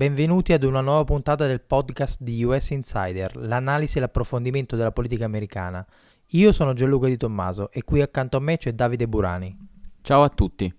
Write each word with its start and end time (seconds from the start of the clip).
Benvenuti 0.00 0.54
ad 0.54 0.62
una 0.62 0.80
nuova 0.80 1.04
puntata 1.04 1.46
del 1.46 1.60
podcast 1.60 2.22
di 2.22 2.42
US 2.42 2.70
Insider, 2.70 3.36
l'analisi 3.36 3.98
e 3.98 4.00
l'approfondimento 4.00 4.74
della 4.74 4.92
politica 4.92 5.26
americana. 5.26 5.86
Io 6.28 6.52
sono 6.52 6.72
Gianluca 6.72 7.06
Di 7.06 7.18
Tommaso 7.18 7.70
e 7.70 7.84
qui 7.84 8.00
accanto 8.00 8.38
a 8.38 8.40
me 8.40 8.56
c'è 8.56 8.72
Davide 8.72 9.06
Burani. 9.06 9.54
Ciao 10.00 10.22
a 10.22 10.30
tutti. 10.30 10.74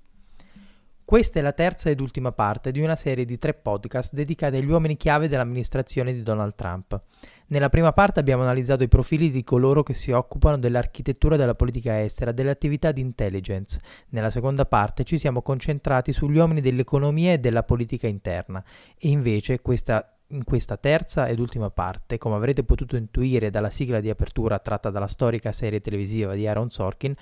Questa 1.12 1.40
è 1.40 1.42
la 1.42 1.52
terza 1.52 1.90
ed 1.90 2.00
ultima 2.00 2.32
parte 2.32 2.72
di 2.72 2.80
una 2.80 2.96
serie 2.96 3.26
di 3.26 3.38
tre 3.38 3.54
podcast 3.54 4.14
dedicati 4.14 4.56
agli 4.56 4.72
uomini 4.72 4.96
chiave 4.96 5.28
dell'amministrazione 5.28 6.14
di 6.14 6.24
Donald 6.24 6.56
Trump. 6.56 7.02
Nella 7.48 7.68
prima 7.68 7.92
parte 7.92 8.22
abbiamo 8.22 8.44
analizzato 8.44 8.84
i 8.84 8.88
profili 8.88 9.30
di 9.30 9.44
coloro 9.44 9.84
che 9.84 9.94
si 9.94 10.12
occupano 10.12 10.58
dell'architettura 10.58 11.36
della 11.36 11.54
politica 11.54 12.02
estera, 12.02 12.32
delle 12.32 12.52
attività 12.52 12.94
di 12.94 13.02
intelligence. 13.02 13.82
Nella 14.12 14.30
seconda 14.30 14.66
parte 14.66 15.04
ci 15.04 15.18
siamo 15.18 15.42
concentrati 15.42 16.14
sugli 16.14 16.38
uomini 16.38 16.62
dell'economia 16.62 17.34
e 17.34 17.40
della 17.40 17.64
politica 17.64 18.08
interna. 18.08 18.64
E 18.98 19.10
invece 19.10 19.60
questa 19.60 20.16
in 20.32 20.44
questa 20.44 20.78
terza 20.78 21.28
ed 21.28 21.40
ultima 21.40 21.70
parte, 21.70 22.18
come 22.18 22.36
avrete 22.36 22.64
potuto 22.64 22.96
intuire 22.96 23.50
dalla 23.50 23.70
sigla 23.70 24.00
di 24.00 24.10
apertura 24.10 24.60
tratta 24.60 24.90
dalla 24.90 25.08
storica 25.08 25.52
serie 25.52 25.82
televisiva 25.82 26.34
di 26.34 26.48
Aaron 26.48 26.70
Sorkin, 26.70 27.14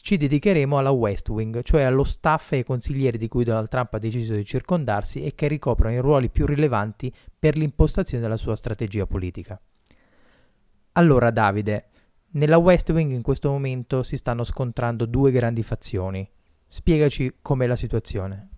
ci 0.00 0.16
dedicheremo 0.16 0.76
alla 0.76 0.90
West 0.90 1.28
Wing, 1.28 1.62
cioè 1.62 1.82
allo 1.82 2.04
staff 2.04 2.52
e 2.52 2.56
ai 2.56 2.64
consiglieri 2.64 3.16
di 3.16 3.28
cui 3.28 3.44
Donald 3.44 3.68
Trump 3.68 3.94
ha 3.94 3.98
deciso 3.98 4.34
di 4.34 4.44
circondarsi 4.44 5.24
e 5.24 5.34
che 5.34 5.48
ricoprono 5.48 5.94
i 5.94 6.00
ruoli 6.00 6.28
più 6.28 6.46
rilevanti 6.46 7.12
per 7.38 7.56
l'impostazione 7.56 8.22
della 8.22 8.36
sua 8.36 8.56
strategia 8.56 9.06
politica. 9.06 9.60
Allora 10.92 11.30
Davide, 11.30 11.88
nella 12.32 12.58
West 12.58 12.90
Wing 12.90 13.12
in 13.12 13.22
questo 13.22 13.50
momento 13.50 14.02
si 14.02 14.16
stanno 14.16 14.44
scontrando 14.44 15.06
due 15.06 15.30
grandi 15.30 15.62
fazioni. 15.62 16.28
Spiegaci 16.66 17.36
com'è 17.40 17.66
la 17.66 17.76
situazione. 17.76 18.48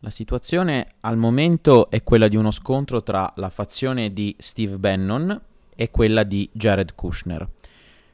La 0.00 0.10
situazione 0.10 0.94
al 1.00 1.18
momento 1.18 1.90
è 1.90 2.02
quella 2.02 2.28
di 2.28 2.36
uno 2.36 2.50
scontro 2.50 3.02
tra 3.02 3.30
la 3.36 3.50
fazione 3.50 4.14
di 4.14 4.34
Steve 4.38 4.78
Bannon 4.78 5.38
e 5.76 5.90
quella 5.90 6.22
di 6.22 6.48
Jared 6.52 6.94
Kushner. 6.94 7.46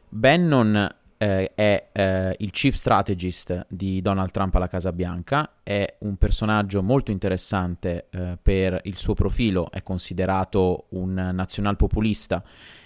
Bannon 0.09 0.96
eh, 1.19 1.53
è 1.55 1.89
eh, 1.93 2.37
il 2.39 2.51
chief 2.51 2.75
strategist 2.75 3.67
di 3.69 4.01
Donald 4.01 4.31
Trump 4.31 4.55
alla 4.55 4.69
Casa 4.69 4.93
Bianca, 4.93 5.59
è 5.63 5.97
un 6.01 6.17
personaggio 6.17 6.83
molto 6.83 7.11
interessante 7.11 8.07
eh, 8.11 8.39
per 8.41 8.81
il 8.85 8.97
suo 8.97 9.15
profilo, 9.15 9.71
è 9.71 9.83
considerato 9.83 10.87
un 10.91 11.13
nazionalpopulista, 11.13 12.43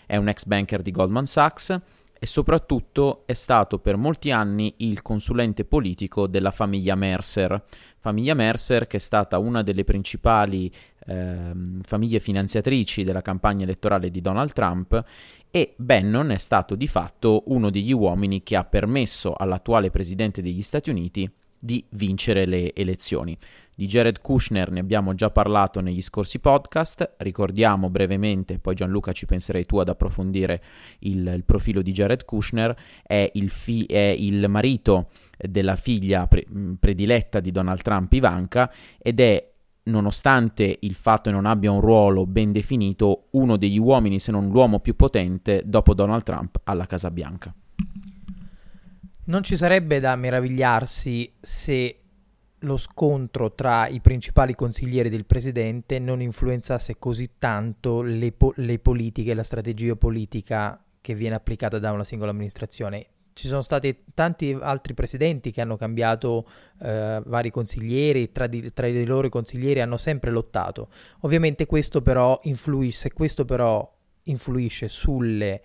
è 0.06 0.17
un 0.17 0.28
ex 0.28 0.45
banker 0.45 0.83
di 0.83 0.91
Goldman 0.91 1.27
Sachs 1.27 1.81
e 2.22 2.27
soprattutto 2.27 3.22
è 3.25 3.33
stato 3.33 3.78
per 3.78 3.97
molti 3.97 4.31
anni 4.31 4.75
il 4.78 5.00
consulente 5.00 5.65
politico 5.65 6.27
della 6.27 6.50
famiglia 6.50 6.94
Mercer, 6.94 7.65
famiglia 7.98 8.34
Mercer 8.34 8.87
che 8.87 8.98
è 8.98 9.00
stata 9.00 9.39
una 9.39 9.62
delle 9.62 9.84
principali 9.84 10.70
eh, 11.06 11.53
famiglie 11.81 12.20
finanziatrici 12.20 13.05
della 13.05 13.22
campagna 13.22 13.65
elettorale 13.65 14.11
di 14.11 14.20
Donald 14.20 14.53
Trump 14.53 15.03
e 15.51 15.75
Bannon 15.77 16.31
è 16.31 16.39
stato 16.39 16.75
di 16.75 16.87
fatto 16.87 17.45
uno 17.47 17.70
degli 17.70 17.93
uomini 17.93 18.43
che 18.43 18.56
ha 18.56 18.65
permesso 18.65 19.34
all'attuale 19.37 19.91
presidente 19.91 20.43
degli 20.43 20.62
Stati 20.62 20.91
Uniti 20.91 21.31
di 21.59 21.84
vincere 21.91 22.47
le 22.47 22.73
elezioni. 22.75 23.37
Di 23.75 23.87
Jared 23.87 24.21
Kushner 24.21 24.71
ne 24.71 24.81
abbiamo 24.81 25.15
già 25.15 25.31
parlato 25.31 25.81
negli 25.81 26.03
scorsi 26.03 26.39
podcast, 26.39 27.15
ricordiamo 27.19 27.89
brevemente, 27.89 28.59
poi 28.59 28.75
Gianluca 28.75 29.12
ci 29.12 29.25
penserei 29.25 29.65
tu 29.65 29.78
ad 29.78 29.89
approfondire 29.89 30.62
il, 31.01 31.27
il 31.34 31.45
profilo 31.45 31.81
di 31.81 31.93
Jared 31.93 32.25
Kushner, 32.25 32.77
è 33.03 33.31
il, 33.34 33.49
fi- 33.49 33.87
è 33.87 34.15
il 34.19 34.47
marito 34.49 35.09
della 35.39 35.77
figlia 35.77 36.27
pre- 36.27 36.47
prediletta 36.78 37.41
di 37.41 37.50
Donald 37.50 37.81
Trump, 37.81 38.12
Ivanka, 38.12 38.71
ed 38.99 39.19
è 39.19 39.50
nonostante 39.84 40.78
il 40.80 40.94
fatto 40.94 41.30
che 41.30 41.36
non 41.36 41.46
abbia 41.46 41.70
un 41.70 41.80
ruolo 41.80 42.26
ben 42.26 42.52
definito, 42.52 43.28
uno 43.30 43.56
degli 43.56 43.78
uomini, 43.78 44.18
se 44.18 44.30
non 44.30 44.48
l'uomo 44.48 44.80
più 44.80 44.94
potente, 44.96 45.62
dopo 45.64 45.94
Donald 45.94 46.22
Trump 46.22 46.60
alla 46.64 46.86
Casa 46.86 47.10
Bianca. 47.10 47.54
Non 49.24 49.42
ci 49.42 49.56
sarebbe 49.56 50.00
da 50.00 50.16
meravigliarsi 50.16 51.34
se 51.41 52.00
lo 52.64 52.76
scontro 52.76 53.54
tra 53.54 53.86
i 53.88 54.00
principali 54.00 54.54
consiglieri 54.54 55.08
del 55.08 55.24
presidente 55.24 55.98
non 55.98 56.20
influenzasse 56.20 56.98
così 56.98 57.30
tanto 57.38 58.02
le, 58.02 58.32
po- 58.32 58.52
le 58.56 58.78
politiche, 58.78 59.32
la 59.32 59.42
strategia 59.42 59.97
politica 59.97 60.82
che 61.00 61.14
viene 61.14 61.36
applicata 61.36 61.78
da 61.78 61.92
una 61.92 62.04
singola 62.04 62.30
amministrazione 62.32 63.06
ci 63.41 63.49
sono 63.49 63.62
stati 63.62 64.05
tanti 64.12 64.55
altri 64.61 64.93
presidenti 64.93 65.51
che 65.51 65.62
hanno 65.62 65.78
cambiato 65.78 66.47
eh, 66.83 67.23
vari 67.25 67.51
consiglieri, 67.51 68.33
tra, 68.33 68.47
di, 68.47 68.71
tra, 68.75 68.87
i 68.87 69.06
loro 69.06 69.31
consiglieri 69.31 69.81
hanno 69.81 69.97
sempre 69.97 70.31
lottato. 70.31 70.89
Ovviamente 71.21 71.65
questo 71.65 72.03
però 72.03 72.39
influisce, 72.43 73.15
questo 73.15 73.47
però 73.47 73.91
influisce 74.25 74.89
sulle 74.89 75.62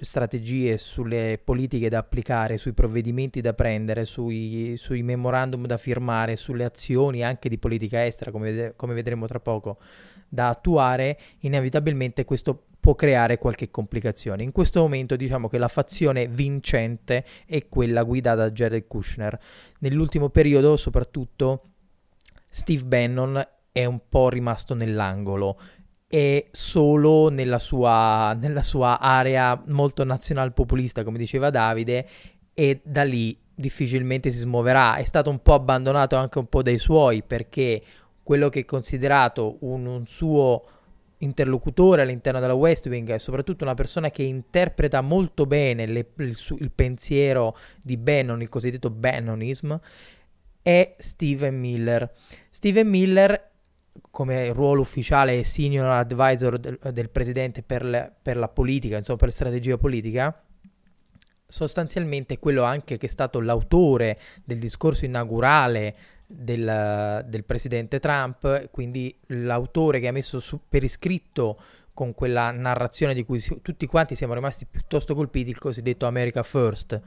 strategie, 0.00 0.78
sulle 0.78 1.38
politiche 1.42 1.90
da 1.90 1.98
applicare, 1.98 2.56
sui 2.56 2.72
provvedimenti 2.72 3.42
da 3.42 3.52
prendere, 3.52 4.06
sui, 4.06 4.74
sui 4.78 5.02
memorandum 5.02 5.66
da 5.66 5.76
firmare, 5.76 6.36
sulle 6.36 6.64
azioni 6.64 7.22
anche 7.22 7.50
di 7.50 7.58
politica 7.58 8.02
estera, 8.04 8.30
come, 8.30 8.72
come 8.76 8.94
vedremo 8.94 9.26
tra 9.26 9.40
poco, 9.40 9.78
da 10.26 10.48
attuare, 10.48 11.18
inevitabilmente 11.40 12.24
questo 12.24 12.64
può 12.84 12.94
creare 12.94 13.38
qualche 13.38 13.70
complicazione. 13.70 14.42
In 14.42 14.52
questo 14.52 14.82
momento 14.82 15.16
diciamo 15.16 15.48
che 15.48 15.56
la 15.56 15.68
fazione 15.68 16.26
vincente 16.26 17.24
è 17.46 17.66
quella 17.66 18.02
guidata 18.02 18.42
da 18.42 18.50
Jared 18.50 18.86
Kushner. 18.86 19.40
Nell'ultimo 19.78 20.28
periodo 20.28 20.76
soprattutto 20.76 21.62
Steve 22.50 22.84
Bannon 22.84 23.42
è 23.72 23.86
un 23.86 24.00
po' 24.06 24.28
rimasto 24.28 24.74
nell'angolo 24.74 25.58
è 26.06 26.46
solo 26.50 27.30
nella 27.30 27.58
sua, 27.58 28.34
nella 28.38 28.62
sua 28.62 29.00
area 29.00 29.60
molto 29.68 30.04
nazional-populista, 30.04 31.04
come 31.04 31.16
diceva 31.16 31.48
Davide, 31.48 32.06
e 32.52 32.82
da 32.84 33.02
lì 33.02 33.36
difficilmente 33.54 34.30
si 34.30 34.40
smuoverà. 34.40 34.96
È 34.96 35.04
stato 35.04 35.30
un 35.30 35.40
po' 35.40 35.54
abbandonato 35.54 36.16
anche 36.16 36.38
un 36.38 36.48
po' 36.48 36.62
dai 36.62 36.78
suoi 36.78 37.22
perché 37.22 37.82
quello 38.22 38.50
che 38.50 38.60
è 38.60 38.64
considerato 38.66 39.56
un, 39.60 39.86
un 39.86 40.04
suo 40.04 40.62
interlocutore 41.24 42.02
all'interno 42.02 42.40
della 42.40 42.54
West 42.54 42.86
Wing 42.86 43.10
e 43.10 43.18
soprattutto 43.18 43.64
una 43.64 43.74
persona 43.74 44.10
che 44.10 44.22
interpreta 44.22 45.00
molto 45.00 45.46
bene 45.46 45.86
le, 45.86 46.06
il, 46.18 46.36
il, 46.58 46.70
pensiero 46.70 47.56
di 47.82 47.96
Bannon, 47.96 48.40
il 48.40 48.48
cosiddetto 48.48 48.90
Bannonism, 48.90 49.74
è 50.62 50.94
Steven 50.98 51.58
Miller. 51.58 52.10
Steven 52.50 52.88
Miller 52.88 53.50
come 54.10 54.52
ruolo 54.52 54.80
ufficiale 54.80 55.44
senior 55.44 55.86
advisor 55.86 56.58
del, 56.58 56.78
del 56.92 57.10
presidente 57.10 57.62
per, 57.62 57.84
le, 57.84 58.12
per, 58.20 58.36
la 58.36 58.48
politica, 58.48 58.96
insomma 58.96 59.18
per 59.18 59.28
la 59.28 59.34
strategia 59.34 59.76
politica, 59.76 60.42
sostanzialmente 61.46 62.38
quello 62.38 62.64
anche 62.64 62.96
che 62.96 63.06
è 63.06 63.08
stato 63.08 63.40
l'autore 63.40 64.18
del 64.44 64.58
discorso 64.58 65.04
inaugurale 65.04 65.94
del, 66.36 67.24
del 67.28 67.44
presidente 67.44 68.00
Trump, 68.00 68.70
quindi 68.70 69.16
l'autore 69.28 70.00
che 70.00 70.08
ha 70.08 70.12
messo 70.12 70.40
su, 70.40 70.60
per 70.68 70.84
iscritto 70.84 71.58
con 71.94 72.12
quella 72.12 72.50
narrazione 72.50 73.14
di 73.14 73.24
cui 73.24 73.38
si, 73.38 73.60
tutti 73.62 73.86
quanti 73.86 74.16
siamo 74.16 74.34
rimasti 74.34 74.66
piuttosto 74.68 75.14
colpiti, 75.14 75.50
il 75.50 75.58
cosiddetto 75.58 76.06
America 76.06 76.42
First. 76.42 77.00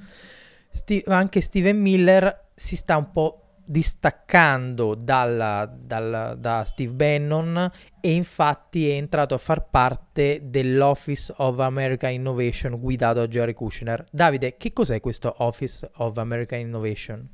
Sti, 0.72 1.04
anche 1.08 1.42
Steven 1.42 1.80
Miller 1.80 2.50
si 2.56 2.76
sta 2.76 2.98
un 2.98 3.12
po' 3.12 3.42
distaccando 3.70 4.96
dalla, 4.96 5.70
dalla, 5.70 6.36
da 6.36 6.64
Steve 6.64 6.94
Bannon 6.94 7.70
e 8.00 8.12
infatti 8.12 8.90
è 8.90 8.94
entrato 8.94 9.34
a 9.34 9.38
far 9.38 9.68
parte 9.70 10.40
dell'Office 10.46 11.34
of 11.38 11.60
American 11.60 12.12
Innovation 12.12 12.80
guidato 12.80 13.20
da 13.20 13.28
Jerry 13.28 13.54
Kushner. 13.54 14.06
Davide, 14.10 14.56
che 14.56 14.72
cos'è 14.72 15.02
questo 15.02 15.36
Office 15.40 15.90
of 15.96 16.18
American 16.18 16.60
Innovation? 16.60 17.28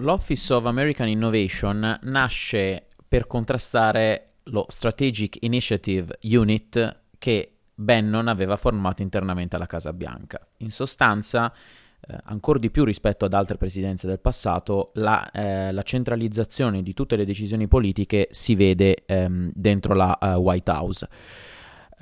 L'Office 0.00 0.54
of 0.54 0.64
American 0.64 1.08
Innovation 1.08 1.98
nasce 2.04 2.86
per 3.06 3.26
contrastare 3.26 4.36
lo 4.44 4.64
Strategic 4.68 5.36
Initiative 5.40 6.18
Unit 6.22 7.00
che 7.18 7.56
Bannon 7.74 8.28
aveva 8.28 8.56
formato 8.56 9.02
internamente 9.02 9.56
alla 9.56 9.66
Casa 9.66 9.92
Bianca. 9.92 10.40
In 10.58 10.70
sostanza, 10.70 11.52
eh, 12.00 12.16
ancora 12.24 12.58
di 12.58 12.70
più 12.70 12.84
rispetto 12.84 13.26
ad 13.26 13.34
altre 13.34 13.58
presidenze 13.58 14.06
del 14.06 14.20
passato, 14.20 14.90
la, 14.94 15.30
eh, 15.30 15.70
la, 15.70 15.82
centralizzazione 15.82 16.82
di 16.82 16.94
tutte 16.94 17.16
le 17.16 17.26
decisioni 17.26 17.68
politiche 17.68 18.28
si 18.30 18.54
vede 18.54 19.02
ehm, 19.04 19.50
dentro 19.54 19.92
la 19.92 20.16
uh, 20.18 20.26
White 20.38 20.70
House. 20.70 21.08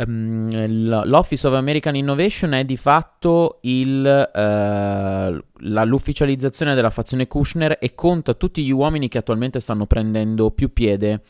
Um, 0.06 0.48
L'Office 1.06 1.46
of 1.48 1.54
American 1.54 1.96
Innovation 1.96 2.52
è 2.52 2.64
di 2.64 2.76
fatto 2.76 3.58
il, 3.62 4.30
uh, 4.32 4.38
la, 4.38 5.84
l'ufficializzazione 5.84 6.76
della 6.76 6.90
fazione 6.90 7.26
Kushner 7.26 7.78
e 7.80 7.94
conta 7.96 8.34
tutti 8.34 8.64
gli 8.64 8.70
uomini 8.70 9.08
che 9.08 9.18
attualmente 9.18 9.58
stanno 9.58 9.86
prendendo 9.86 10.52
più 10.52 10.72
piede 10.72 11.22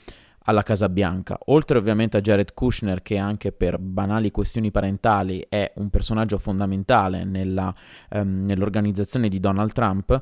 alla 0.45 0.63
Casa 0.63 0.91
Bianca. 0.91 1.39
Oltre 1.47 1.79
ovviamente 1.79 2.19
a 2.19 2.21
Jared 2.21 2.53
Kushner, 2.53 3.01
che 3.01 3.17
anche 3.17 3.53
per 3.53 3.79
banali 3.79 4.31
questioni 4.31 4.71
parentali 4.71 5.45
è 5.49 5.73
un 5.77 5.89
personaggio 5.89 6.37
fondamentale 6.37 7.25
nella, 7.25 7.75
um, 8.11 8.45
nell'organizzazione 8.45 9.29
di 9.29 9.41
Donald 9.41 9.73
Trump, 9.73 10.21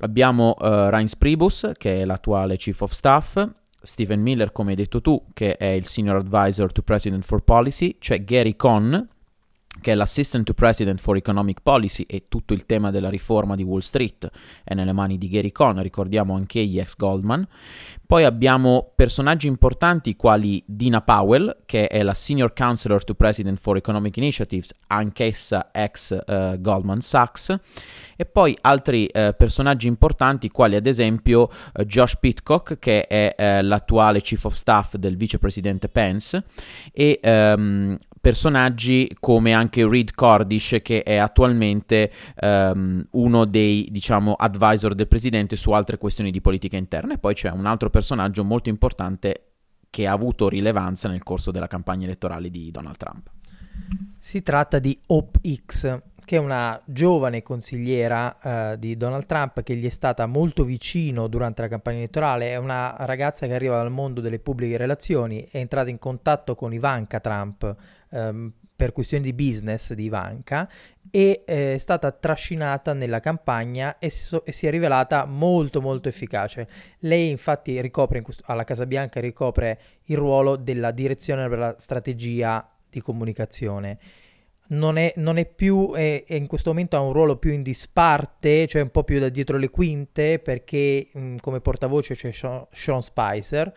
abbiamo 0.00 0.56
uh, 0.58 0.88
Reince 0.90 1.16
Priebus, 1.16 1.72
che 1.78 2.02
è 2.02 2.04
l'attuale 2.04 2.56
Chief 2.56 2.78
of 2.80 2.92
Staff, 2.92 3.46
Stephen 3.88 4.20
Miller, 4.20 4.52
come 4.52 4.70
hai 4.70 4.76
detto 4.76 5.00
tu, 5.00 5.28
che 5.32 5.56
è 5.56 5.64
il 5.64 5.86
Senior 5.86 6.16
Advisor 6.16 6.70
to 6.70 6.82
President 6.82 7.24
for 7.24 7.42
Policy, 7.42 7.96
c'è 7.98 8.22
Gary 8.22 8.54
Cohn, 8.54 9.08
che 9.80 9.92
è 9.92 9.94
l'Assistant 9.94 10.44
to 10.44 10.54
President 10.54 11.00
for 11.00 11.16
Economic 11.16 11.60
Policy 11.62 12.04
e 12.08 12.24
tutto 12.28 12.54
il 12.54 12.66
tema 12.66 12.90
della 12.90 13.08
riforma 13.08 13.54
di 13.54 13.62
Wall 13.62 13.80
Street 13.80 14.30
è 14.64 14.74
nelle 14.74 14.92
mani 14.92 15.18
di 15.18 15.28
Gary 15.28 15.52
Cohn, 15.52 15.82
ricordiamo 15.82 16.34
anche 16.34 16.64
gli 16.64 16.78
ex 16.78 16.96
Goldman. 16.96 17.46
Poi 18.08 18.24
abbiamo 18.24 18.92
personaggi 18.96 19.48
importanti 19.48 20.16
quali 20.16 20.62
Dina 20.66 21.02
Powell, 21.02 21.58
che 21.66 21.88
è 21.88 22.02
la 22.02 22.14
Senior 22.14 22.54
Counselor 22.54 23.04
to 23.04 23.14
President 23.14 23.58
for 23.58 23.76
Economic 23.76 24.16
Initiatives, 24.16 24.72
anch'essa 24.86 25.68
ex 25.72 26.16
uh, 26.26 26.58
Goldman 26.58 27.02
Sachs, 27.02 27.54
e 28.16 28.24
poi 28.24 28.56
altri 28.62 29.10
uh, 29.12 29.34
personaggi 29.36 29.88
importanti 29.88 30.48
quali 30.48 30.74
ad 30.74 30.86
esempio 30.86 31.50
uh, 31.74 31.82
Josh 31.82 32.16
Pitcock, 32.18 32.78
che 32.78 33.06
è 33.06 33.60
l'attuale 33.60 34.22
Chief 34.22 34.42
of 34.42 34.54
Staff 34.54 34.96
del 34.96 35.18
vicepresidente 35.18 35.90
Pence, 35.90 36.44
e 36.90 37.20
um, 37.22 37.94
personaggi 38.20 39.14
come 39.20 39.52
anche 39.52 39.86
Reed 39.86 40.14
Cordish 40.14 40.78
che 40.82 41.02
è 41.02 41.16
attualmente 41.16 42.12
um, 42.40 43.04
uno 43.12 43.44
dei 43.44 43.88
diciamo 43.90 44.34
advisor 44.34 44.94
del 44.94 45.08
presidente 45.08 45.56
su 45.56 45.70
altre 45.72 45.98
questioni 45.98 46.30
di 46.30 46.40
politica 46.40 46.76
interna 46.76 47.14
e 47.14 47.18
poi 47.18 47.34
c'è 47.34 47.50
un 47.50 47.66
altro 47.66 47.90
personaggio 47.90 48.44
molto 48.44 48.68
importante 48.68 49.42
che 49.90 50.06
ha 50.06 50.12
avuto 50.12 50.48
rilevanza 50.48 51.08
nel 51.08 51.22
corso 51.22 51.50
della 51.50 51.66
campagna 51.66 52.04
elettorale 52.04 52.50
di 52.50 52.70
Donald 52.70 52.96
Trump. 52.96 53.30
Si 54.18 54.42
tratta 54.42 54.78
di 54.78 54.98
Hope 55.06 55.40
X, 55.64 55.98
che 56.28 56.36
è 56.36 56.38
una 56.38 56.78
giovane 56.84 57.40
consigliera 57.40 58.36
uh, 58.42 58.76
di 58.76 58.98
Donald 58.98 59.24
Trump 59.24 59.62
che 59.62 59.74
gli 59.74 59.86
è 59.86 59.88
stata 59.88 60.26
molto 60.26 60.62
vicino 60.62 61.26
durante 61.26 61.62
la 61.62 61.68
campagna 61.68 61.96
elettorale. 61.96 62.50
È 62.50 62.56
una 62.56 62.94
ragazza 62.98 63.46
che 63.46 63.54
arriva 63.54 63.78
dal 63.78 63.90
mondo 63.90 64.20
delle 64.20 64.38
pubbliche 64.38 64.76
relazioni, 64.76 65.48
è 65.50 65.56
entrata 65.56 65.88
in 65.88 65.98
contatto 65.98 66.54
con 66.54 66.74
Ivanka 66.74 67.18
Trump 67.20 67.74
um, 68.10 68.52
per 68.76 68.92
questioni 68.92 69.24
di 69.24 69.32
business 69.32 69.94
di 69.94 70.04
Ivanka 70.04 70.68
e 71.10 71.44
eh, 71.46 71.74
è 71.74 71.78
stata 71.78 72.12
trascinata 72.12 72.92
nella 72.92 73.20
campagna 73.20 73.96
e 73.98 74.10
so- 74.10 74.44
e 74.44 74.52
si, 74.52 74.66
è 74.66 74.70
rivelata 74.70 75.24
molto 75.24 75.80
molto 75.80 76.08
efficace. 76.08 76.68
Lei 76.98 77.30
infatti 77.30 77.80
ricopre 77.80 78.20
questo- 78.20 78.44
alla 78.48 78.64
Casa 78.64 78.84
Bianca 78.84 79.18
ricopre 79.18 79.80
il 80.04 80.18
ruolo 80.18 80.56
della 80.56 80.90
direzione 80.90 81.48
per 81.48 81.58
la 81.58 81.74
strategia 81.78 82.70
di 82.90 83.00
comunicazione. 83.00 83.98
Non 84.70 84.98
è, 84.98 85.12
non 85.16 85.38
è 85.38 85.46
più, 85.46 85.92
è, 85.94 86.24
è 86.24 86.34
in 86.34 86.46
questo 86.46 86.70
momento 86.70 86.96
ha 86.96 87.00
un 87.00 87.12
ruolo 87.12 87.36
più 87.36 87.52
in 87.52 87.62
disparte, 87.62 88.66
cioè 88.66 88.82
un 88.82 88.90
po' 88.90 89.04
più 89.04 89.18
da 89.18 89.30
dietro 89.30 89.56
le 89.56 89.70
quinte, 89.70 90.38
perché 90.38 91.08
mh, 91.12 91.36
come 91.36 91.60
portavoce 91.60 92.14
c'è 92.14 92.32
Sean, 92.32 92.66
Sean 92.70 93.02
Spicer, 93.02 93.74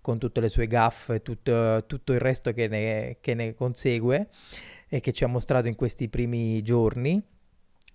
con 0.00 0.18
tutte 0.18 0.40
le 0.40 0.48
sue 0.48 0.66
gaffe 0.66 1.16
e 1.16 1.22
tutto, 1.22 1.84
tutto, 1.86 2.12
il 2.12 2.20
resto 2.20 2.52
che 2.52 2.68
ne, 2.68 3.18
che 3.20 3.34
ne 3.34 3.54
consegue 3.54 4.28
e 4.88 5.00
che 5.00 5.12
ci 5.12 5.24
ha 5.24 5.28
mostrato 5.28 5.68
in 5.68 5.74
questi 5.74 6.08
primi 6.08 6.62
giorni, 6.62 7.22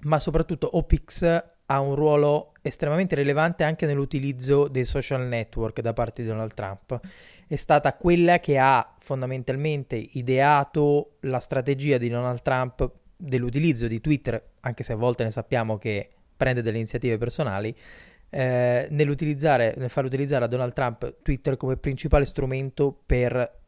ma 0.02 0.20
soprattutto 0.20 0.78
OPIX 0.78 1.44
ha 1.68 1.80
un 1.80 1.96
ruolo 1.96 2.54
estremamente 2.62 3.16
rilevante 3.16 3.64
anche 3.64 3.86
nell'utilizzo 3.86 4.68
dei 4.68 4.86
social 4.86 5.26
network 5.28 5.82
da 5.82 5.94
parte 5.94 6.22
di 6.22 6.28
Donald 6.28 6.54
Trump. 6.54 7.00
È 7.48 7.56
stata 7.56 7.94
quella 7.94 8.40
che 8.40 8.58
ha 8.58 8.96
fondamentalmente 9.00 9.96
ideato 9.96 11.18
la 11.22 11.40
strategia 11.40 11.98
di 11.98 12.10
Donald 12.10 12.42
Trump 12.42 12.92
dell'utilizzo 13.16 13.88
di 13.88 14.02
Twitter, 14.02 14.52
anche 14.62 14.84
se 14.84 14.94
a 14.94 14.98
volte 14.98 15.24
ne 15.24 15.32
sappiamo 15.32 15.78
che 15.78 16.10
prende 16.36 16.62
delle 16.62 16.78
iniziative 16.78 17.18
personali, 17.18 17.76
eh, 18.30 18.88
nell'utilizzare, 18.90 19.76
nel 19.78 19.90
far 19.90 20.06
utilizzare 20.06 20.46
a 20.46 20.48
Donald 20.48 20.74
Trump 20.74 21.22
Twitter 21.22 21.56
come 21.56 21.78
principale 21.78 22.26
strumento 22.26 22.98
per 23.06 23.62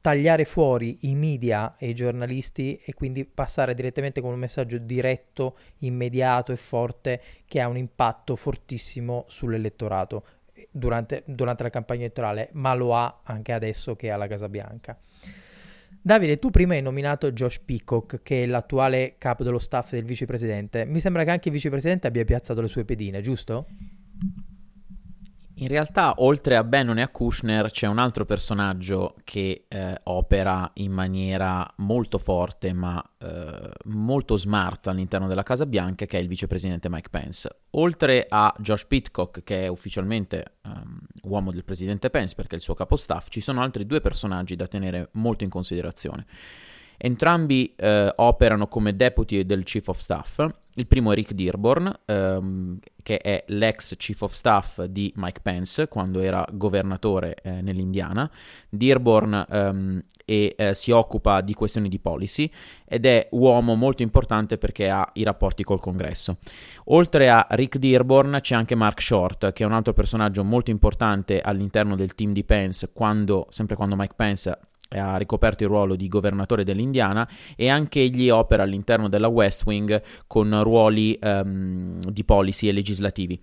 tagliare 0.00 0.44
fuori 0.44 0.98
i 1.02 1.14
media 1.14 1.76
e 1.78 1.90
i 1.90 1.94
giornalisti 1.94 2.80
e 2.84 2.92
quindi 2.92 3.24
passare 3.24 3.74
direttamente 3.74 4.20
con 4.20 4.32
un 4.32 4.38
messaggio 4.38 4.78
diretto, 4.78 5.56
immediato 5.78 6.50
e 6.50 6.56
forte 6.56 7.22
che 7.46 7.60
ha 7.60 7.68
un 7.68 7.76
impatto 7.76 8.34
fortissimo 8.34 9.24
sull'elettorato 9.28 10.24
durante, 10.70 11.22
durante 11.26 11.62
la 11.62 11.70
campagna 11.70 12.00
elettorale, 12.00 12.50
ma 12.52 12.74
lo 12.74 12.94
ha 12.94 13.20
anche 13.24 13.52
adesso 13.52 13.96
che 13.96 14.08
è 14.08 14.10
alla 14.10 14.26
Casa 14.26 14.48
Bianca. 14.48 14.98
Davide, 16.04 16.38
tu 16.38 16.50
prima 16.50 16.74
hai 16.74 16.82
nominato 16.82 17.30
Josh 17.30 17.60
Peacock, 17.60 18.22
che 18.22 18.42
è 18.42 18.46
l'attuale 18.46 19.14
capo 19.18 19.44
dello 19.44 19.58
staff 19.58 19.92
del 19.92 20.04
vicepresidente. 20.04 20.84
Mi 20.84 20.98
sembra 20.98 21.22
che 21.22 21.30
anche 21.30 21.48
il 21.48 21.54
vicepresidente 21.54 22.08
abbia 22.08 22.24
piazzato 22.24 22.60
le 22.60 22.66
sue 22.66 22.84
pedine, 22.84 23.20
giusto? 23.20 23.66
In 25.62 25.68
realtà, 25.68 26.14
oltre 26.16 26.56
a 26.56 26.64
Bannon 26.64 26.98
e 26.98 27.02
a 27.02 27.08
Kushner, 27.08 27.70
c'è 27.70 27.86
un 27.86 27.98
altro 27.98 28.24
personaggio 28.24 29.14
che 29.22 29.66
eh, 29.68 30.00
opera 30.02 30.68
in 30.74 30.90
maniera 30.90 31.72
molto 31.76 32.18
forte, 32.18 32.72
ma 32.72 33.00
eh, 33.18 33.70
molto 33.84 34.36
smart 34.36 34.88
all'interno 34.88 35.28
della 35.28 35.44
Casa 35.44 35.64
Bianca, 35.64 36.04
che 36.04 36.18
è 36.18 36.20
il 36.20 36.26
vicepresidente 36.26 36.88
Mike 36.88 37.10
Pence. 37.10 37.48
Oltre 37.70 38.26
a 38.28 38.52
Josh 38.58 38.86
Pitcock, 38.86 39.44
che 39.44 39.66
è 39.66 39.68
ufficialmente 39.68 40.56
um, 40.64 40.98
uomo 41.22 41.52
del 41.52 41.62
presidente 41.62 42.10
Pence 42.10 42.34
perché 42.34 42.54
è 42.54 42.56
il 42.56 42.62
suo 42.62 42.74
capostaff, 42.74 43.28
ci 43.28 43.40
sono 43.40 43.62
altri 43.62 43.86
due 43.86 44.00
personaggi 44.00 44.56
da 44.56 44.66
tenere 44.66 45.10
molto 45.12 45.44
in 45.44 45.50
considerazione. 45.50 46.26
Entrambi 46.96 47.72
eh, 47.76 48.12
operano 48.16 48.66
come 48.66 48.96
deputy 48.96 49.46
del 49.46 49.62
Chief 49.62 49.86
of 49.86 49.98
Staff. 49.98 50.44
Il 50.74 50.86
primo 50.86 51.12
è 51.12 51.14
Rick 51.14 51.34
Dearborn, 51.34 52.00
ehm, 52.06 52.78
che 53.02 53.18
è 53.18 53.44
l'ex 53.48 53.94
Chief 53.96 54.18
of 54.22 54.32
Staff 54.32 54.82
di 54.84 55.12
Mike 55.16 55.40
Pence 55.42 55.86
quando 55.86 56.20
era 56.20 56.46
governatore 56.50 57.36
eh, 57.42 57.60
nell'Indiana. 57.60 58.30
Dearborn 58.70 59.46
ehm, 59.50 60.02
e, 60.24 60.54
eh, 60.56 60.72
si 60.72 60.90
occupa 60.90 61.42
di 61.42 61.52
questioni 61.52 61.90
di 61.90 61.98
policy 61.98 62.50
ed 62.86 63.04
è 63.04 63.28
uomo 63.32 63.74
molto 63.74 64.02
importante 64.02 64.56
perché 64.56 64.88
ha 64.88 65.06
i 65.12 65.24
rapporti 65.24 65.62
col 65.62 65.80
congresso. 65.80 66.38
Oltre 66.86 67.28
a 67.28 67.46
Rick 67.50 67.76
Dearborn 67.76 68.38
c'è 68.40 68.54
anche 68.54 68.74
Mark 68.74 69.02
Short, 69.02 69.52
che 69.52 69.64
è 69.64 69.66
un 69.66 69.72
altro 69.72 69.92
personaggio 69.92 70.42
molto 70.42 70.70
importante 70.70 71.40
all'interno 71.42 71.96
del 71.96 72.14
team 72.14 72.32
di 72.32 72.44
Pence, 72.44 72.92
quando, 72.94 73.46
sempre 73.50 73.76
quando 73.76 73.94
Mike 73.94 74.14
Pence 74.16 74.58
ha 74.98 75.16
ricoperto 75.16 75.62
il 75.62 75.68
ruolo 75.68 75.96
di 75.96 76.08
governatore 76.08 76.64
dell'Indiana 76.64 77.28
e 77.56 77.68
anche 77.68 78.00
egli 78.00 78.30
opera 78.30 78.62
all'interno 78.62 79.08
della 79.08 79.28
West 79.28 79.64
Wing 79.64 80.02
con 80.26 80.62
ruoli 80.62 81.18
um, 81.22 81.98
di 82.00 82.24
policy 82.24 82.68
e 82.68 82.72
legislativi. 82.72 83.40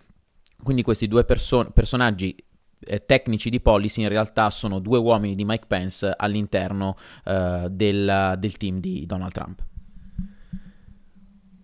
Quindi 0.61 0.81
questi 0.83 1.07
due 1.07 1.23
perso- 1.23 1.71
personaggi 1.71 2.35
eh, 2.81 3.05
tecnici 3.05 3.49
di 3.49 3.59
policy 3.59 4.01
in 4.01 4.09
realtà 4.09 4.49
sono 4.49 4.79
due 4.79 4.97
uomini 4.97 5.35
di 5.35 5.45
Mike 5.45 5.65
Pence 5.67 6.13
all'interno 6.15 6.95
uh, 7.25 7.67
del, 7.69 8.35
del 8.37 8.57
team 8.57 8.79
di 8.79 9.05
Donald 9.05 9.31
Trump. 9.31 9.63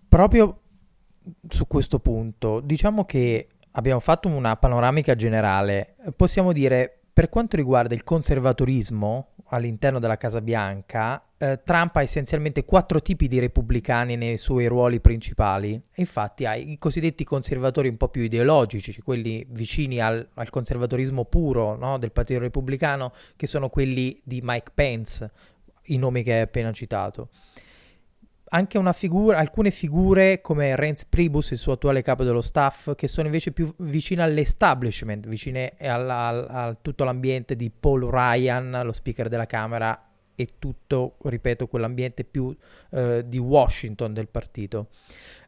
Proprio 0.08 0.60
su 1.48 1.66
questo 1.66 1.98
punto, 1.98 2.60
diciamo 2.60 3.04
che 3.04 3.48
abbiamo 3.72 4.00
fatto 4.00 4.28
una 4.28 4.56
panoramica 4.56 5.14
generale. 5.14 5.96
Possiamo 6.14 6.52
dire, 6.52 7.00
per 7.12 7.28
quanto 7.28 7.56
riguarda 7.56 7.94
il 7.94 8.04
conservatorismo, 8.04 9.34
all'interno 9.48 9.98
della 9.98 10.16
Casa 10.16 10.40
Bianca, 10.40 11.22
eh, 11.38 11.60
Trump 11.64 11.96
ha 11.96 12.02
essenzialmente 12.02 12.64
quattro 12.64 13.00
tipi 13.00 13.28
di 13.28 13.38
repubblicani 13.38 14.16
nei 14.16 14.36
suoi 14.36 14.66
ruoli 14.66 15.00
principali. 15.00 15.80
Infatti 15.96 16.46
ha 16.46 16.54
i 16.54 16.78
cosiddetti 16.78 17.24
conservatori 17.24 17.88
un 17.88 17.96
po' 17.96 18.08
più 18.08 18.22
ideologici, 18.22 19.00
quelli 19.02 19.46
vicini 19.50 20.00
al, 20.00 20.26
al 20.34 20.50
conservatorismo 20.50 21.24
puro 21.24 21.76
no, 21.76 21.98
del 21.98 22.12
Partito 22.12 22.40
Repubblicano, 22.40 23.12
che 23.36 23.46
sono 23.46 23.68
quelli 23.68 24.20
di 24.24 24.40
Mike 24.42 24.70
Pence, 24.74 25.30
i 25.88 25.98
nomi 25.98 26.22
che 26.22 26.34
hai 26.34 26.40
appena 26.40 26.72
citato 26.72 27.28
anche 28.56 28.78
figura, 28.92 29.36
alcune 29.38 29.70
figure 29.70 30.40
come 30.40 30.74
Reince 30.76 31.04
Priebus, 31.08 31.50
il 31.50 31.58
suo 31.58 31.74
attuale 31.74 32.00
capo 32.00 32.24
dello 32.24 32.40
staff, 32.40 32.94
che 32.94 33.06
sono 33.06 33.26
invece 33.26 33.52
più 33.52 33.72
vicine 33.78 34.22
all'establishment, 34.22 35.26
vicine 35.26 35.74
a 35.78 36.74
tutto 36.80 37.04
l'ambiente 37.04 37.54
di 37.54 37.70
Paul 37.70 38.10
Ryan, 38.10 38.80
lo 38.82 38.92
speaker 38.92 39.28
della 39.28 39.44
Camera, 39.44 40.00
e 40.34 40.48
tutto, 40.58 41.16
ripeto, 41.22 41.66
quell'ambiente 41.66 42.24
più 42.24 42.54
eh, 42.90 43.24
di 43.26 43.38
Washington 43.38 44.14
del 44.14 44.28
partito. 44.28 44.88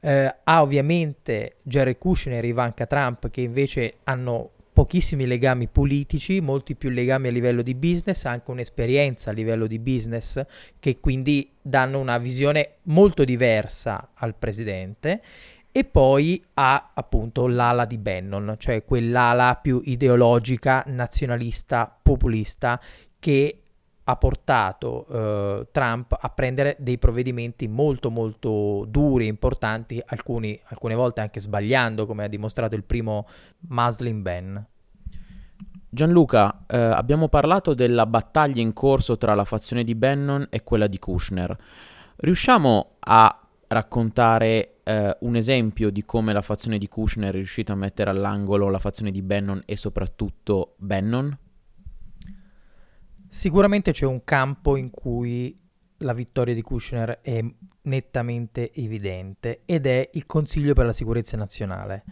Eh, 0.01 0.35
ha 0.45 0.63
ovviamente 0.63 1.57
Jared 1.63 1.99
Kushner 1.99 2.45
e 2.45 2.49
Ivanka 2.49 2.87
Trump 2.87 3.31
che 3.31 3.41
invece 3.41 3.97
hanno 4.05 4.51
pochissimi 4.79 5.27
legami 5.27 5.67
politici, 5.67 6.41
molti 6.41 6.77
più 6.77 6.91
legami 6.91 7.27
a 7.27 7.31
livello 7.33 7.63
di 7.63 7.75
business, 7.75 8.27
anche 8.27 8.49
un'esperienza 8.53 9.31
a 9.31 9.33
livello 9.33 9.67
di 9.67 9.81
business 9.81 10.41
che 10.79 11.01
quindi 11.01 11.51
danno 11.61 11.99
una 11.99 12.17
visione 12.19 12.75
molto 12.85 13.25
diversa 13.25 14.11
al 14.15 14.37
presidente 14.37 15.21
e 15.73 15.83
poi 15.83 16.41
ha 16.55 16.93
appunto 16.95 17.49
l'ala 17.49 17.87
di 17.87 17.99
Bannon, 17.99 18.55
cioè 18.57 18.85
quell'ala 18.85 19.59
più 19.61 19.81
ideologica, 19.83 20.85
nazionalista, 20.87 21.93
populista 22.01 22.81
che 23.19 23.63
ha 24.11 24.17
portato 24.17 25.07
eh, 25.07 25.67
Trump 25.71 26.17
a 26.19 26.31
prendere 26.31 26.77
dei 26.79 26.97
provvedimenti 26.97 27.69
molto 27.69 28.11
molto 28.11 28.87
duri, 28.89 29.27
importanti, 29.27 30.03
alcuni, 30.07 30.59
alcune 30.69 30.95
volte 30.95 31.21
anche 31.21 31.41
sbagliando, 31.41 32.07
come 32.07 32.25
ha 32.25 32.29
dimostrato 32.29 32.75
il 32.75 32.85
primo 32.85 33.27
Muslim 33.69 34.23
ban. 34.23 34.67
Gianluca, 35.91 36.65
eh, 36.67 36.79
abbiamo 36.79 37.29
parlato 37.29 37.75
della 37.75 38.07
battaglia 38.07 38.63
in 38.63 38.73
corso 38.73 39.19
tra 39.19 39.35
la 39.35 39.45
fazione 39.45 39.85
di 39.85 39.95
Bannon 39.95 40.47
e 40.49 40.63
quella 40.63 40.87
di 40.87 40.99
Kushner. 40.99 41.55
Riusciamo 42.17 42.93
a 43.01 43.41
raccontare 43.69 44.77
eh, 44.85 45.17
un 45.21 45.37
esempio 45.37 45.91
di 45.91 46.03
come 46.07 46.33
la 46.33 46.41
fazione 46.41 46.79
di 46.79 46.89
Kushner 46.89 47.29
è 47.29 47.37
riuscita 47.37 47.75
a 47.75 47.77
mettere 47.77 48.09
all'angolo 48.09 48.71
la 48.71 48.79
fazione 48.79 49.11
di 49.11 49.21
Bannon 49.21 49.63
e 49.67 49.77
soprattutto 49.77 50.77
Bannon? 50.79 51.37
Sicuramente 53.39 53.93
c'è 53.93 54.05
un 54.05 54.25
campo 54.25 54.75
in 54.75 54.91
cui 54.91 55.57
la 55.99 56.13
vittoria 56.13 56.55
di 56.55 56.61
Kushner 56.61 57.21
è 57.21 57.39
nettamente 57.83 58.73
evidente 58.73 59.61
ed 59.65 59.87
è 59.87 60.11
il 60.15 60.27
Consiglio 60.27 60.73
per 60.75 60.87
la 60.87 60.93
sicurezza 60.93 61.37
nazionale. 61.37 62.03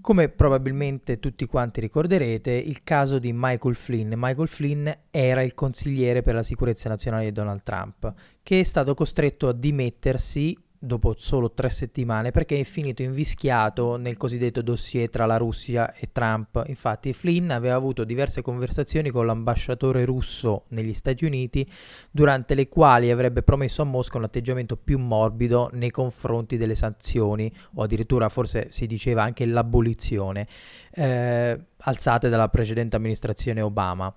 Come 0.00 0.28
probabilmente 0.28 1.20
tutti 1.20 1.46
quanti 1.46 1.78
ricorderete, 1.78 2.50
il 2.50 2.82
caso 2.82 3.20
di 3.20 3.30
Michael 3.32 3.76
Flynn. 3.76 4.14
Michael 4.16 4.48
Flynn 4.48 4.88
era 5.12 5.40
il 5.42 5.54
consigliere 5.54 6.22
per 6.22 6.34
la 6.34 6.42
sicurezza 6.42 6.88
nazionale 6.88 7.26
di 7.26 7.32
Donald 7.32 7.62
Trump, 7.62 8.12
che 8.42 8.58
è 8.58 8.64
stato 8.64 8.94
costretto 8.94 9.46
a 9.46 9.52
dimettersi 9.52 10.58
dopo 10.78 11.14
solo 11.16 11.52
tre 11.52 11.70
settimane 11.70 12.30
perché 12.30 12.60
è 12.60 12.64
finito 12.64 13.02
invischiato 13.02 13.96
nel 13.96 14.16
cosiddetto 14.16 14.62
dossier 14.62 15.08
tra 15.08 15.26
la 15.26 15.36
Russia 15.36 15.94
e 15.94 16.08
Trump. 16.12 16.62
Infatti 16.66 17.12
Flynn 17.12 17.50
aveva 17.50 17.74
avuto 17.74 18.04
diverse 18.04 18.42
conversazioni 18.42 19.10
con 19.10 19.26
l'ambasciatore 19.26 20.04
russo 20.04 20.64
negli 20.68 20.94
Stati 20.94 21.24
Uniti 21.24 21.68
durante 22.10 22.54
le 22.54 22.68
quali 22.68 23.10
avrebbe 23.10 23.42
promesso 23.42 23.82
a 23.82 23.84
Mosca 23.84 24.18
un 24.18 24.24
atteggiamento 24.24 24.76
più 24.76 24.98
morbido 24.98 25.70
nei 25.72 25.90
confronti 25.90 26.56
delle 26.56 26.74
sanzioni 26.74 27.52
o 27.74 27.82
addirittura 27.82 28.28
forse 28.28 28.68
si 28.70 28.86
diceva 28.86 29.22
anche 29.22 29.44
l'abolizione 29.46 30.46
eh, 30.92 31.60
alzate 31.78 32.28
dalla 32.28 32.48
precedente 32.48 32.96
amministrazione 32.96 33.60
Obama. 33.60 34.12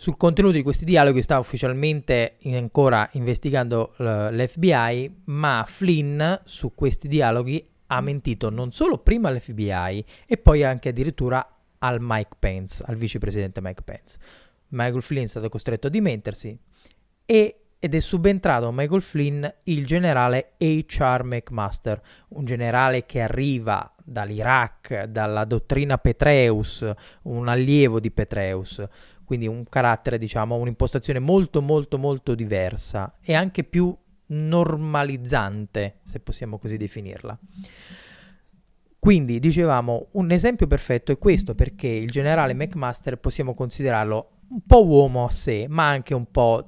Sul 0.00 0.16
contenuto 0.16 0.54
di 0.54 0.62
questi 0.62 0.84
dialoghi 0.84 1.22
sta 1.22 1.40
ufficialmente 1.40 2.36
in 2.42 2.54
ancora 2.54 3.08
investigando 3.14 3.94
uh, 3.96 4.04
l'FBI, 4.30 5.22
ma 5.24 5.64
Flynn 5.66 6.22
su 6.44 6.72
questi 6.72 7.08
dialoghi 7.08 7.68
ha 7.86 8.00
mentito 8.00 8.48
non 8.48 8.70
solo 8.70 8.98
prima 8.98 9.28
all'FBI 9.28 10.04
e 10.24 10.36
poi 10.36 10.62
anche 10.62 10.90
addirittura 10.90 11.44
al 11.78 11.96
Mike 12.00 12.36
Pence, 12.38 12.84
al 12.86 12.94
vicepresidente 12.94 13.60
Mike 13.60 13.82
Pence. 13.82 14.18
Michael 14.68 15.02
Flynn 15.02 15.24
è 15.24 15.26
stato 15.26 15.48
costretto 15.48 15.88
a 15.88 15.90
dimettersi 15.90 16.56
e, 17.24 17.60
ed 17.80 17.92
è 17.92 18.00
subentrato 18.00 18.68
a 18.68 18.72
Michael 18.72 19.02
Flynn 19.02 19.44
il 19.64 19.84
generale 19.84 20.52
H.R. 20.58 21.24
McMaster, 21.24 22.00
un 22.28 22.44
generale 22.44 23.04
che 23.04 23.20
arriva 23.20 23.92
dall'Iraq, 24.04 25.06
dalla 25.06 25.44
dottrina 25.44 25.98
Petreus, 25.98 26.88
un 27.22 27.48
allievo 27.48 27.98
di 27.98 28.12
Petreus, 28.12 28.80
quindi 29.28 29.46
un 29.46 29.64
carattere, 29.68 30.16
diciamo, 30.16 30.54
un'impostazione 30.54 31.18
molto 31.18 31.60
molto 31.60 31.98
molto 31.98 32.34
diversa 32.34 33.18
e 33.20 33.34
anche 33.34 33.62
più 33.62 33.94
normalizzante, 34.28 35.98
se 36.02 36.18
possiamo 36.20 36.56
così 36.56 36.78
definirla. 36.78 37.38
Quindi 38.98 39.38
dicevamo, 39.38 40.06
un 40.12 40.30
esempio 40.30 40.66
perfetto 40.66 41.12
è 41.12 41.18
questo 41.18 41.54
perché 41.54 41.88
il 41.88 42.08
generale 42.08 42.54
McMaster 42.54 43.18
possiamo 43.18 43.52
considerarlo 43.52 44.30
un 44.48 44.62
po' 44.66 44.86
uomo 44.86 45.26
a 45.26 45.30
sé, 45.30 45.66
ma 45.68 45.86
anche 45.86 46.14
un 46.14 46.30
po' 46.30 46.66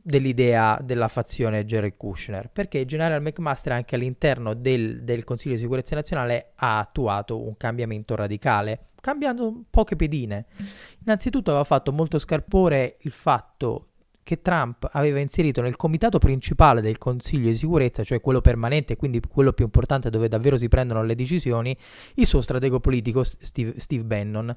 dell'idea 0.00 0.78
della 0.80 1.08
fazione 1.08 1.64
Jared 1.64 1.96
Kushner, 1.96 2.48
perché 2.48 2.78
il 2.78 2.86
generale 2.86 3.18
McMaster 3.18 3.72
anche 3.72 3.96
all'interno 3.96 4.54
del, 4.54 5.02
del 5.02 5.24
Consiglio 5.24 5.56
di 5.56 5.60
sicurezza 5.62 5.96
nazionale 5.96 6.52
ha 6.54 6.78
attuato 6.78 7.42
un 7.44 7.56
cambiamento 7.56 8.14
radicale 8.14 8.87
cambiando 9.00 9.64
poche 9.70 9.96
pedine. 9.96 10.46
Innanzitutto 11.04 11.50
aveva 11.50 11.64
fatto 11.64 11.92
molto 11.92 12.18
scarpore 12.18 12.96
il 13.02 13.10
fatto 13.10 13.88
che 14.28 14.42
Trump 14.42 14.86
aveva 14.92 15.20
inserito 15.20 15.62
nel 15.62 15.76
comitato 15.76 16.18
principale 16.18 16.82
del 16.82 16.98
Consiglio 16.98 17.48
di 17.48 17.56
sicurezza, 17.56 18.04
cioè 18.04 18.20
quello 18.20 18.42
permanente, 18.42 18.96
quindi 18.96 19.22
quello 19.26 19.54
più 19.54 19.64
importante 19.64 20.10
dove 20.10 20.28
davvero 20.28 20.58
si 20.58 20.68
prendono 20.68 21.02
le 21.02 21.14
decisioni, 21.14 21.74
il 22.16 22.26
suo 22.26 22.42
stratego 22.42 22.78
politico 22.78 23.22
Steve, 23.22 23.80
Steve 23.80 24.04
Bannon. 24.04 24.54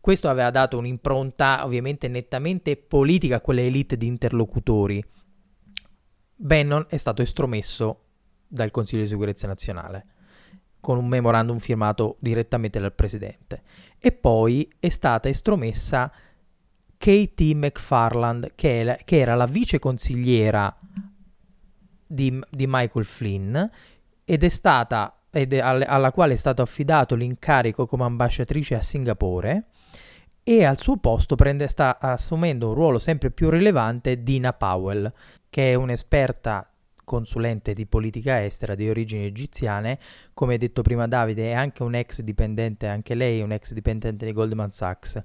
Questo 0.00 0.28
aveva 0.28 0.50
dato 0.50 0.76
un'impronta 0.76 1.64
ovviamente 1.64 2.08
nettamente 2.08 2.76
politica 2.76 3.36
a 3.36 3.40
quelle 3.40 3.64
elite 3.64 3.96
di 3.96 4.08
interlocutori. 4.08 5.04
Bannon 6.38 6.86
è 6.88 6.96
stato 6.96 7.22
estromesso 7.22 8.00
dal 8.48 8.72
Consiglio 8.72 9.02
di 9.02 9.08
sicurezza 9.08 9.46
nazionale 9.46 10.11
con 10.82 10.98
un 10.98 11.06
memorandum 11.06 11.58
firmato 11.58 12.16
direttamente 12.18 12.80
dal 12.80 12.92
presidente. 12.92 13.62
E 14.00 14.10
poi 14.10 14.68
è 14.80 14.88
stata 14.88 15.28
estromessa 15.28 16.12
KT 16.98 17.40
McFarland, 17.54 18.52
che, 18.56 18.82
la, 18.82 18.96
che 18.96 19.20
era 19.20 19.36
la 19.36 19.46
vice 19.46 19.78
consigliera 19.78 20.76
di, 22.04 22.38
di, 22.50 22.66
Michael 22.68 23.04
Flynn 23.04 23.56
ed 24.24 24.42
è 24.42 24.48
stata 24.48 25.16
ed 25.30 25.52
è, 25.52 25.60
alla 25.60 26.10
quale 26.10 26.34
è 26.34 26.36
stato 26.36 26.62
affidato 26.62 27.14
l'incarico 27.14 27.86
come 27.86 28.04
ambasciatrice 28.04 28.74
a 28.74 28.82
Singapore 28.82 29.66
e 30.42 30.64
al 30.64 30.78
suo 30.78 30.96
posto 30.96 31.36
prende, 31.36 31.68
sta 31.68 31.98
assumendo 32.00 32.68
un 32.68 32.74
ruolo 32.74 32.98
sempre 32.98 33.30
più 33.30 33.50
rilevante 33.50 34.24
Dina 34.24 34.52
Powell, 34.52 35.10
che 35.48 35.70
è 35.70 35.74
un'esperta 35.74 36.71
consulente 37.04 37.74
di 37.74 37.86
politica 37.86 38.44
estera 38.44 38.74
di 38.74 38.88
origini 38.88 39.24
egiziane, 39.24 39.98
come 40.34 40.58
detto 40.58 40.82
prima 40.82 41.06
Davide, 41.06 41.50
è 41.50 41.52
anche 41.52 41.82
un 41.82 41.94
ex 41.94 42.20
dipendente, 42.22 42.86
anche 42.86 43.14
lei 43.14 43.40
è 43.40 43.42
un 43.42 43.52
ex 43.52 43.72
dipendente 43.72 44.24
di 44.24 44.32
Goldman 44.32 44.70
Sachs. 44.70 45.20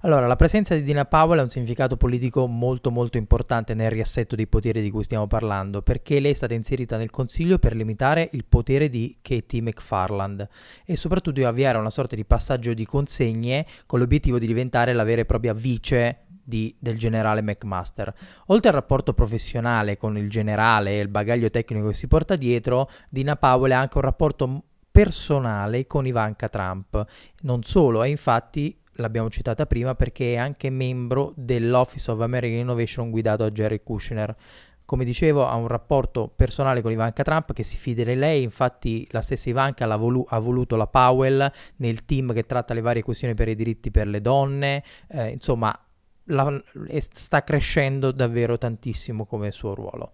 Allora, 0.00 0.26
la 0.26 0.36
presenza 0.36 0.74
di 0.74 0.82
Dina 0.82 1.04
Powell 1.04 1.38
ha 1.38 1.42
un 1.42 1.48
significato 1.48 1.96
politico 1.96 2.46
molto 2.46 2.90
molto 2.90 3.16
importante 3.16 3.74
nel 3.74 3.90
riassetto 3.90 4.36
dei 4.36 4.46
poteri 4.46 4.82
di 4.82 4.90
cui 4.90 5.04
stiamo 5.04 5.26
parlando, 5.26 5.82
perché 5.82 6.20
lei 6.20 6.32
è 6.32 6.34
stata 6.34 6.54
inserita 6.54 6.96
nel 6.96 7.10
Consiglio 7.10 7.58
per 7.58 7.74
limitare 7.74 8.28
il 8.32 8.44
potere 8.44 8.88
di 8.88 9.18
Katie 9.22 9.62
McFarland 9.62 10.48
e 10.84 10.96
soprattutto 10.96 11.38
di 11.38 11.44
avviare 11.44 11.78
una 11.78 11.90
sorta 11.90 12.16
di 12.16 12.24
passaggio 12.24 12.74
di 12.74 12.86
consegne 12.86 13.66
con 13.86 13.98
l'obiettivo 13.98 14.38
di 14.38 14.46
diventare 14.46 14.92
la 14.92 15.04
vera 15.04 15.22
e 15.22 15.26
propria 15.26 15.52
vice 15.52 16.26
di, 16.42 16.74
del 16.78 16.98
generale 16.98 17.42
McMaster. 17.42 18.12
Oltre 18.46 18.68
al 18.68 18.74
rapporto 18.74 19.14
professionale 19.14 19.96
con 19.96 20.16
il 20.16 20.28
generale 20.28 20.92
e 20.92 21.00
il 21.00 21.08
bagaglio 21.08 21.50
tecnico 21.50 21.88
che 21.88 21.94
si 21.94 22.08
porta 22.08 22.36
dietro, 22.36 22.88
Dina 23.08 23.36
Powell 23.36 23.72
ha 23.72 23.80
anche 23.80 23.98
un 23.98 24.04
rapporto 24.04 24.62
personale 24.90 25.86
con 25.86 26.06
Ivanka 26.06 26.48
Trump. 26.48 27.04
Non 27.42 27.62
solo, 27.62 28.02
è 28.02 28.08
infatti 28.08 28.76
l'abbiamo 28.96 29.30
citata 29.30 29.64
prima 29.66 29.94
perché 29.94 30.34
è 30.34 30.36
anche 30.36 30.68
membro 30.68 31.32
dell'Office 31.34 32.10
of 32.10 32.20
American 32.20 32.58
Innovation 32.58 33.10
guidato 33.10 33.44
da 33.44 33.50
Jerry 33.50 33.82
Kushner. 33.82 34.36
Come 34.84 35.04
dicevo, 35.04 35.46
ha 35.46 35.54
un 35.54 35.68
rapporto 35.68 36.30
personale 36.34 36.82
con 36.82 36.92
Ivanka 36.92 37.22
Trump 37.22 37.54
che 37.54 37.62
si 37.62 37.78
fida 37.78 38.04
di 38.04 38.14
lei, 38.14 38.42
infatti 38.42 39.06
la 39.10 39.22
stessa 39.22 39.48
Ivanka 39.48 39.86
volu- 39.96 40.26
ha 40.28 40.38
voluto 40.38 40.76
la 40.76 40.86
Powell 40.86 41.50
nel 41.76 42.04
team 42.04 42.34
che 42.34 42.44
tratta 42.44 42.74
le 42.74 42.82
varie 42.82 43.02
questioni 43.02 43.32
per 43.32 43.48
i 43.48 43.54
diritti 43.54 43.90
per 43.90 44.06
le 44.06 44.20
donne, 44.20 44.84
eh, 45.08 45.28
insomma 45.30 45.74
la, 46.24 46.62
sta 46.98 47.42
crescendo 47.44 48.10
davvero 48.10 48.58
tantissimo 48.58 49.24
come 49.24 49.50
suo 49.50 49.74
ruolo. 49.74 50.12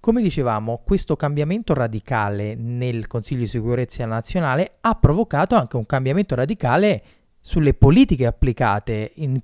Come 0.00 0.22
dicevamo, 0.22 0.82
questo 0.84 1.16
cambiamento 1.16 1.74
radicale 1.74 2.54
nel 2.54 3.08
Consiglio 3.08 3.40
di 3.40 3.46
sicurezza 3.48 4.06
nazionale 4.06 4.76
ha 4.80 4.94
provocato 4.94 5.56
anche 5.56 5.76
un 5.76 5.86
cambiamento 5.86 6.36
radicale 6.36 7.02
sulle 7.40 7.74
politiche 7.74 8.26
applicate 8.26 9.12
in, 9.16 9.40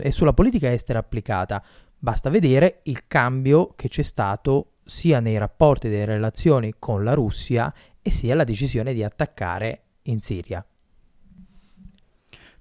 e 0.00 0.10
sulla 0.10 0.34
politica 0.34 0.70
estera 0.70 0.98
applicata. 0.98 1.62
Basta 1.98 2.28
vedere 2.28 2.80
il 2.84 3.06
cambio 3.06 3.72
che 3.74 3.88
c'è 3.88 4.02
stato 4.02 4.72
sia 4.84 5.20
nei 5.20 5.38
rapporti 5.38 5.88
delle 5.88 6.04
relazioni 6.04 6.74
con 6.78 7.02
la 7.02 7.14
Russia 7.14 7.72
e 8.02 8.10
sia 8.10 8.34
la 8.34 8.44
decisione 8.44 8.92
di 8.92 9.02
attaccare 9.02 9.84
in 10.02 10.20
Siria. 10.20 10.64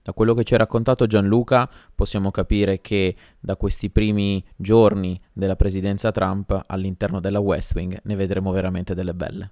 Da 0.04 0.12
quello 0.12 0.34
che 0.34 0.44
ci 0.44 0.54
ha 0.54 0.58
raccontato 0.58 1.08
Gianluca 1.08 1.70
possiamo 1.96 2.30
capire 2.30 2.82
che 2.82 3.16
da 3.40 3.56
questi 3.56 3.90
primi 3.90 4.44
giorni 4.58 5.18
della 5.32 5.56
presidenza 5.56 6.12
Trump 6.12 6.62
all'interno 6.68 7.22
della 7.22 7.40
West 7.40 7.74
Wing 7.74 7.98
ne 8.04 8.16
vedremo 8.16 8.52
veramente 8.52 8.94
delle 8.94 9.14
belle. 9.14 9.52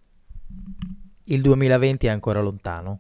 Il 1.23 1.41
2020 1.41 2.05
è 2.07 2.09
ancora 2.09 2.41
lontano. 2.41 2.99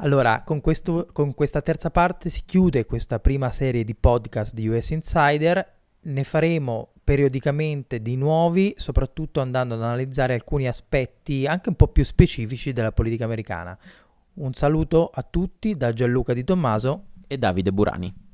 Allora, 0.00 0.42
con, 0.44 0.60
questo, 0.60 1.08
con 1.10 1.32
questa 1.32 1.62
terza 1.62 1.90
parte 1.90 2.28
si 2.28 2.42
chiude 2.44 2.84
questa 2.84 3.18
prima 3.18 3.50
serie 3.50 3.82
di 3.82 3.94
podcast 3.94 4.52
di 4.52 4.68
US 4.68 4.90
Insider. 4.90 5.76
Ne 6.00 6.24
faremo 6.24 6.92
periodicamente 7.02 8.02
di 8.02 8.16
nuovi, 8.16 8.74
soprattutto 8.76 9.40
andando 9.40 9.72
ad 9.72 9.82
analizzare 9.82 10.34
alcuni 10.34 10.68
aspetti 10.68 11.46
anche 11.46 11.70
un 11.70 11.76
po' 11.76 11.88
più 11.88 12.04
specifici 12.04 12.74
della 12.74 12.92
politica 12.92 13.24
americana. 13.24 13.76
Un 14.40 14.54
saluto 14.54 15.10
a 15.12 15.24
tutti 15.24 15.76
da 15.76 15.92
Gianluca 15.92 16.32
Di 16.32 16.44
Tommaso 16.44 17.06
e 17.26 17.36
Davide 17.38 17.72
Burani. 17.72 18.27